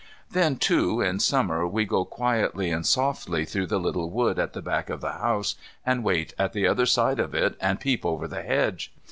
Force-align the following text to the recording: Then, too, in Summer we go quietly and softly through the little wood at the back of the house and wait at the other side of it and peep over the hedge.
Then, 0.31 0.55
too, 0.55 0.99
in 0.99 1.19
Summer 1.19 1.67
we 1.67 1.85
go 1.85 2.05
quietly 2.05 2.71
and 2.71 2.83
softly 2.87 3.45
through 3.45 3.67
the 3.67 3.77
little 3.79 4.09
wood 4.09 4.39
at 4.39 4.53
the 4.53 4.61
back 4.63 4.89
of 4.89 4.99
the 4.99 5.11
house 5.11 5.53
and 5.85 6.03
wait 6.03 6.33
at 6.39 6.53
the 6.53 6.67
other 6.67 6.87
side 6.87 7.19
of 7.19 7.35
it 7.35 7.55
and 7.61 7.79
peep 7.79 8.03
over 8.03 8.27
the 8.27 8.41
hedge. 8.41 8.91